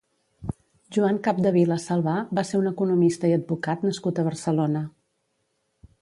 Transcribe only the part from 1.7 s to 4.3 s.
Salvà va ser un economista i advocat nascut a